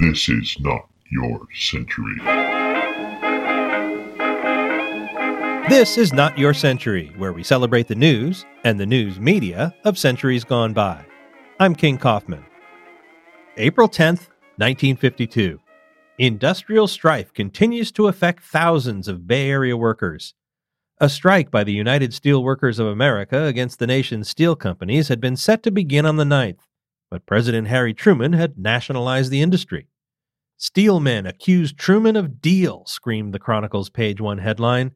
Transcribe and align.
This 0.00 0.30
is 0.30 0.56
not 0.60 0.88
your 1.10 1.46
century. 1.54 2.16
This 5.68 5.98
is 5.98 6.14
Not 6.14 6.38
Your 6.38 6.54
Century, 6.54 7.12
where 7.18 7.34
we 7.34 7.42
celebrate 7.42 7.86
the 7.86 7.94
news 7.94 8.46
and 8.64 8.80
the 8.80 8.86
news 8.86 9.20
media 9.20 9.74
of 9.84 9.98
centuries 9.98 10.42
gone 10.42 10.72
by. 10.72 11.04
I'm 11.58 11.74
King 11.74 11.98
Kaufman. 11.98 12.46
April 13.58 13.90
10th, 13.90 14.30
1952. 14.56 15.60
Industrial 16.16 16.88
strife 16.88 17.34
continues 17.34 17.92
to 17.92 18.08
affect 18.08 18.42
thousands 18.42 19.06
of 19.06 19.26
Bay 19.26 19.50
Area 19.50 19.76
workers. 19.76 20.32
A 20.98 21.10
strike 21.10 21.50
by 21.50 21.62
the 21.62 21.74
United 21.74 22.12
Steelworkers 22.12 22.78
of 22.78 22.86
America 22.86 23.44
against 23.44 23.78
the 23.78 23.86
nation's 23.86 24.30
steel 24.30 24.56
companies 24.56 25.08
had 25.08 25.20
been 25.20 25.36
set 25.36 25.62
to 25.64 25.70
begin 25.70 26.06
on 26.06 26.16
the 26.16 26.24
9th, 26.24 26.60
but 27.10 27.26
President 27.26 27.66
Harry 27.66 27.92
Truman 27.92 28.32
had 28.32 28.56
nationalized 28.56 29.30
the 29.30 29.42
industry. 29.42 29.88
Steelmen 30.58 31.26
accused 31.26 31.76
Truman 31.76 32.16
of 32.16 32.40
deal, 32.40 32.84
screamed 32.86 33.34
the 33.34 33.38
Chronicle's 33.38 33.90
page 33.90 34.20
one 34.20 34.38
headline. 34.38 34.92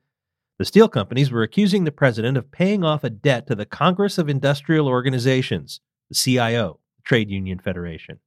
The 0.58 0.64
steel 0.64 0.88
companies 0.88 1.32
were 1.32 1.42
accusing 1.42 1.84
the 1.84 1.90
president 1.90 2.36
of 2.36 2.52
paying 2.52 2.84
off 2.84 3.02
a 3.02 3.10
debt 3.10 3.46
to 3.48 3.54
the 3.54 3.66
Congress 3.66 4.18
of 4.18 4.28
Industrial 4.28 4.86
Organizations, 4.86 5.80
the 6.08 6.14
CIO, 6.14 6.78
Trade 7.02 7.30
Union 7.30 7.58
Federation. 7.58 8.20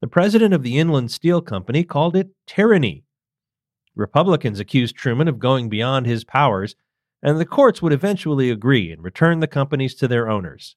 The 0.00 0.08
president 0.08 0.52
of 0.52 0.62
the 0.62 0.78
Inland 0.78 1.10
Steel 1.10 1.40
Company 1.40 1.84
called 1.84 2.14
it 2.14 2.30
tyranny. 2.46 3.04
Republicans 3.96 4.60
accused 4.60 4.96
Truman 4.96 5.26
of 5.26 5.38
going 5.38 5.68
beyond 5.68 6.06
his 6.06 6.24
powers, 6.24 6.76
and 7.22 7.40
the 7.40 7.46
courts 7.46 7.80
would 7.80 7.92
eventually 7.92 8.50
agree 8.50 8.92
and 8.92 9.02
return 9.02 9.40
the 9.40 9.48
companies 9.48 9.94
to 9.96 10.06
their 10.06 10.28
owners. 10.28 10.76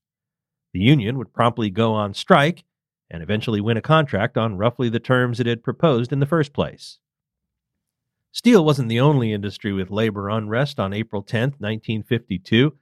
The 0.74 0.80
union 0.80 1.18
would 1.18 1.34
promptly 1.34 1.70
go 1.70 1.94
on 1.94 2.14
strike 2.14 2.64
and 3.10 3.22
eventually 3.22 3.60
win 3.60 3.78
a 3.78 3.82
contract 3.82 4.38
on 4.38 4.58
roughly 4.58 4.90
the 4.90 5.00
terms 5.00 5.40
it 5.40 5.46
had 5.46 5.64
proposed 5.64 6.14
in 6.14 6.20
the 6.20 6.26
first 6.26 6.54
place. 6.54 7.00
Steel 8.32 8.64
wasn't 8.64 8.88
the 8.88 9.00
only 9.00 9.34
industry 9.34 9.74
with 9.74 9.92
labor 9.92 10.30
unrest 10.30 10.80
on 10.80 10.94
April 10.94 11.22
10, 11.22 11.56
1952. 11.60 12.74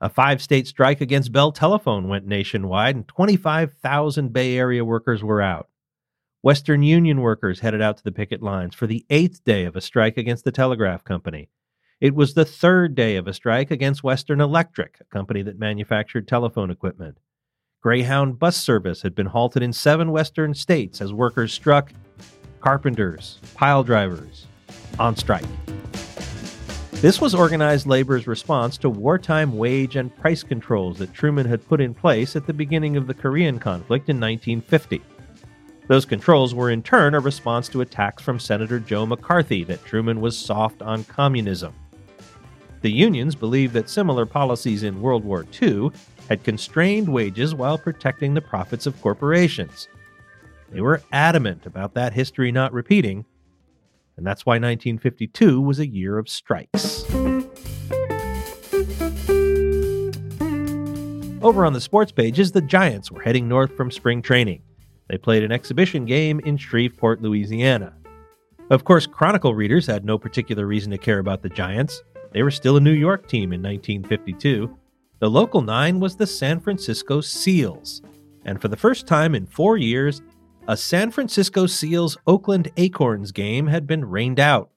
A 0.00 0.08
five 0.08 0.42
state 0.42 0.66
strike 0.66 1.00
against 1.00 1.32
Bell 1.32 1.52
Telephone 1.52 2.08
went 2.08 2.26
nationwide, 2.26 2.96
and 2.96 3.08
25,000 3.08 4.32
Bay 4.32 4.58
Area 4.58 4.84
workers 4.84 5.22
were 5.22 5.40
out. 5.40 5.68
Western 6.42 6.82
Union 6.82 7.20
workers 7.20 7.60
headed 7.60 7.80
out 7.80 7.96
to 7.96 8.04
the 8.04 8.12
picket 8.12 8.42
lines 8.42 8.74
for 8.74 8.86
the 8.86 9.06
eighth 9.08 9.42
day 9.44 9.64
of 9.64 9.74
a 9.74 9.80
strike 9.80 10.16
against 10.16 10.44
the 10.44 10.52
telegraph 10.52 11.02
company. 11.04 11.48
It 12.00 12.14
was 12.14 12.34
the 12.34 12.44
third 12.44 12.94
day 12.94 13.16
of 13.16 13.26
a 13.26 13.32
strike 13.32 13.70
against 13.70 14.04
Western 14.04 14.40
Electric, 14.40 14.98
a 15.00 15.04
company 15.04 15.42
that 15.42 15.58
manufactured 15.58 16.28
telephone 16.28 16.70
equipment. 16.70 17.18
Greyhound 17.86 18.40
bus 18.40 18.56
service 18.56 19.02
had 19.02 19.14
been 19.14 19.26
halted 19.26 19.62
in 19.62 19.72
seven 19.72 20.10
western 20.10 20.54
states 20.54 21.00
as 21.00 21.12
workers 21.12 21.52
struck 21.52 21.92
carpenters, 22.58 23.38
pile 23.54 23.84
drivers, 23.84 24.48
on 24.98 25.14
strike. 25.14 25.46
This 26.94 27.20
was 27.20 27.32
organized 27.32 27.86
labor's 27.86 28.26
response 28.26 28.76
to 28.78 28.90
wartime 28.90 29.56
wage 29.56 29.94
and 29.94 30.12
price 30.16 30.42
controls 30.42 30.98
that 30.98 31.14
Truman 31.14 31.46
had 31.46 31.64
put 31.68 31.80
in 31.80 31.94
place 31.94 32.34
at 32.34 32.44
the 32.48 32.52
beginning 32.52 32.96
of 32.96 33.06
the 33.06 33.14
Korean 33.14 33.60
conflict 33.60 34.08
in 34.08 34.16
1950. 34.16 35.00
Those 35.86 36.04
controls 36.04 36.56
were 36.56 36.72
in 36.72 36.82
turn 36.82 37.14
a 37.14 37.20
response 37.20 37.68
to 37.68 37.82
attacks 37.82 38.20
from 38.20 38.40
Senator 38.40 38.80
Joe 38.80 39.06
McCarthy 39.06 39.62
that 39.62 39.84
Truman 39.84 40.20
was 40.20 40.36
soft 40.36 40.82
on 40.82 41.04
communism. 41.04 41.72
The 42.80 42.90
unions 42.90 43.36
believed 43.36 43.74
that 43.74 43.88
similar 43.88 44.26
policies 44.26 44.82
in 44.82 45.00
World 45.00 45.24
War 45.24 45.46
II 45.62 45.92
had 46.28 46.44
constrained 46.44 47.08
wages 47.08 47.54
while 47.54 47.78
protecting 47.78 48.34
the 48.34 48.40
profits 48.40 48.86
of 48.86 49.00
corporations. 49.00 49.88
They 50.70 50.80
were 50.80 51.02
adamant 51.12 51.66
about 51.66 51.94
that 51.94 52.12
history 52.12 52.50
not 52.50 52.72
repeating, 52.72 53.24
and 54.16 54.26
that's 54.26 54.44
why 54.44 54.54
1952 54.54 55.60
was 55.60 55.78
a 55.78 55.86
year 55.86 56.18
of 56.18 56.28
strikes. 56.28 57.04
Over 61.42 61.64
on 61.64 61.74
the 61.74 61.80
sports 61.80 62.10
pages, 62.10 62.50
the 62.50 62.60
Giants 62.60 63.12
were 63.12 63.22
heading 63.22 63.46
north 63.46 63.76
from 63.76 63.90
spring 63.90 64.20
training. 64.20 64.62
They 65.08 65.18
played 65.18 65.44
an 65.44 65.52
exhibition 65.52 66.04
game 66.04 66.40
in 66.40 66.56
Shreveport, 66.56 67.22
Louisiana. 67.22 67.94
Of 68.68 68.84
course, 68.84 69.06
Chronicle 69.06 69.54
readers 69.54 69.86
had 69.86 70.04
no 70.04 70.18
particular 70.18 70.66
reason 70.66 70.90
to 70.90 70.98
care 70.98 71.20
about 71.20 71.42
the 71.42 71.48
Giants. 71.48 72.02
They 72.32 72.42
were 72.42 72.50
still 72.50 72.76
a 72.76 72.80
New 72.80 72.90
York 72.90 73.28
team 73.28 73.52
in 73.52 73.62
1952. 73.62 74.76
The 75.18 75.30
local 75.30 75.62
nine 75.62 75.98
was 75.98 76.16
the 76.16 76.26
San 76.26 76.60
Francisco 76.60 77.22
Seals. 77.22 78.02
And 78.44 78.60
for 78.60 78.68
the 78.68 78.76
first 78.76 79.06
time 79.06 79.34
in 79.34 79.46
four 79.46 79.78
years, 79.78 80.20
a 80.68 80.76
San 80.76 81.10
Francisco 81.10 81.66
Seals 81.66 82.18
Oakland 82.26 82.70
Acorns 82.76 83.32
game 83.32 83.66
had 83.66 83.86
been 83.86 84.04
rained 84.04 84.38
out. 84.38 84.70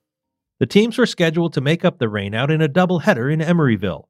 The 0.60 0.66
teams 0.66 0.98
were 0.98 1.06
scheduled 1.06 1.54
to 1.54 1.62
make 1.62 1.84
up 1.84 2.00
the 2.00 2.06
rainout 2.06 2.50
in 2.50 2.62
a 2.62 2.70
doubleheader 2.70 3.32
in 3.32 3.40
Emeryville. 3.42 4.06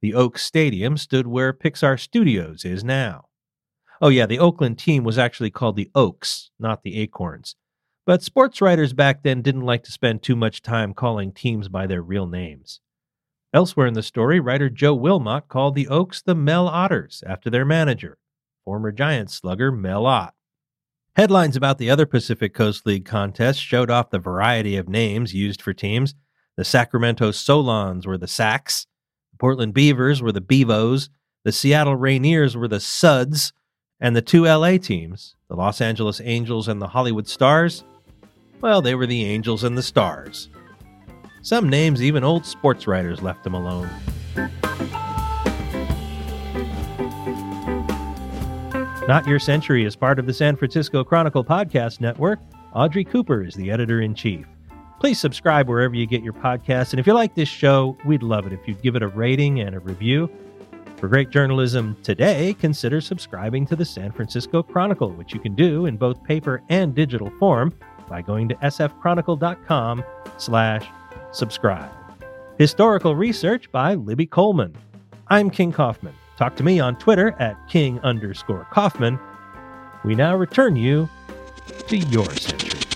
The 0.00 0.14
Oaks 0.14 0.42
Stadium 0.42 0.96
stood 0.96 1.28
where 1.28 1.52
Pixar 1.52 1.98
Studios 1.98 2.64
is 2.64 2.82
now. 2.82 3.26
Oh, 4.00 4.08
yeah, 4.08 4.26
the 4.26 4.38
Oakland 4.38 4.78
team 4.78 5.04
was 5.04 5.18
actually 5.18 5.50
called 5.50 5.76
the 5.76 5.90
Oaks, 5.94 6.50
not 6.58 6.82
the 6.82 6.98
Acorns. 6.98 7.54
But 8.04 8.22
sports 8.22 8.60
writers 8.60 8.92
back 8.92 9.22
then 9.22 9.42
didn't 9.42 9.62
like 9.66 9.84
to 9.84 9.92
spend 9.92 10.22
too 10.22 10.36
much 10.36 10.62
time 10.62 10.94
calling 10.94 11.32
teams 11.32 11.68
by 11.68 11.86
their 11.86 12.02
real 12.02 12.26
names. 12.26 12.80
Elsewhere 13.54 13.86
in 13.86 13.94
the 13.94 14.02
story, 14.02 14.40
writer 14.40 14.68
Joe 14.68 14.94
Wilmot 14.94 15.48
called 15.48 15.74
the 15.74 15.88
Oaks 15.88 16.20
the 16.20 16.34
Mel 16.34 16.68
Otters 16.68 17.24
after 17.26 17.48
their 17.48 17.64
manager, 17.64 18.18
former 18.64 18.92
Giants 18.92 19.34
slugger 19.34 19.72
Mel 19.72 20.04
Ott. 20.04 20.34
Headlines 21.16 21.56
about 21.56 21.78
the 21.78 21.88
other 21.88 22.04
Pacific 22.04 22.52
Coast 22.52 22.84
League 22.84 23.06
contests 23.06 23.56
showed 23.56 23.90
off 23.90 24.10
the 24.10 24.18
variety 24.18 24.76
of 24.76 24.88
names 24.88 25.32
used 25.32 25.62
for 25.62 25.72
teams. 25.72 26.14
The 26.56 26.64
Sacramento 26.64 27.30
Solons 27.30 28.06
were 28.06 28.18
the 28.18 28.28
Sacks, 28.28 28.86
the 29.32 29.38
Portland 29.38 29.72
Beavers 29.72 30.20
were 30.20 30.32
the 30.32 30.42
Bevos, 30.42 31.08
the 31.44 31.52
Seattle 31.52 31.96
Rainiers 31.96 32.54
were 32.54 32.68
the 32.68 32.80
Suds, 32.80 33.54
and 33.98 34.14
the 34.14 34.22
two 34.22 34.44
LA 34.44 34.76
teams, 34.76 35.36
the 35.48 35.56
Los 35.56 35.80
Angeles 35.80 36.20
Angels 36.22 36.68
and 36.68 36.82
the 36.82 36.88
Hollywood 36.88 37.26
Stars, 37.26 37.82
well, 38.60 38.82
they 38.82 38.94
were 38.94 39.06
the 39.06 39.24
angels 39.24 39.64
and 39.64 39.78
the 39.78 39.82
stars. 39.82 40.50
Some 41.48 41.70
names, 41.70 42.02
even 42.02 42.24
old 42.24 42.44
sports 42.44 42.86
writers, 42.86 43.22
left 43.22 43.42
them 43.42 43.54
alone. 43.54 43.88
Not 49.08 49.26
Your 49.26 49.38
Century 49.38 49.86
is 49.86 49.96
part 49.96 50.18
of 50.18 50.26
the 50.26 50.34
San 50.34 50.56
Francisco 50.56 51.02
Chronicle 51.02 51.42
Podcast 51.42 52.02
Network. 52.02 52.38
Audrey 52.74 53.02
Cooper 53.02 53.42
is 53.42 53.54
the 53.54 53.70
editor 53.70 54.02
in 54.02 54.14
chief. 54.14 54.44
Please 55.00 55.18
subscribe 55.18 55.70
wherever 55.70 55.94
you 55.94 56.04
get 56.04 56.22
your 56.22 56.34
podcasts. 56.34 56.90
And 56.90 57.00
if 57.00 57.06
you 57.06 57.14
like 57.14 57.34
this 57.34 57.48
show, 57.48 57.96
we'd 58.04 58.22
love 58.22 58.46
it 58.46 58.52
if 58.52 58.68
you'd 58.68 58.82
give 58.82 58.94
it 58.94 59.02
a 59.02 59.08
rating 59.08 59.60
and 59.60 59.74
a 59.74 59.80
review. 59.80 60.30
For 60.98 61.08
great 61.08 61.30
journalism 61.30 61.96
today, 62.02 62.56
consider 62.60 63.00
subscribing 63.00 63.64
to 63.68 63.74
the 63.74 63.86
San 63.86 64.12
Francisco 64.12 64.62
Chronicle, 64.62 65.12
which 65.12 65.32
you 65.32 65.40
can 65.40 65.54
do 65.54 65.86
in 65.86 65.96
both 65.96 66.22
paper 66.24 66.62
and 66.68 66.94
digital 66.94 67.30
form 67.38 67.72
by 68.06 68.20
going 68.20 68.50
to 68.50 68.54
sfchronicle.com 68.56 70.04
slash 70.36 70.86
subscribe. 71.32 71.90
Historical 72.58 73.14
research 73.14 73.70
by 73.70 73.94
Libby 73.94 74.26
Coleman. 74.26 74.76
I'm 75.28 75.50
King 75.50 75.72
Kaufman. 75.72 76.14
Talk 76.36 76.56
to 76.56 76.62
me 76.62 76.80
on 76.80 76.96
Twitter 76.96 77.34
at 77.38 77.68
king 77.68 78.00
underscore 78.00 78.66
Kaufman. 78.70 79.18
We 80.04 80.14
now 80.14 80.36
return 80.36 80.76
you 80.76 81.08
to 81.88 81.96
your 81.96 82.30
century. 82.30 82.87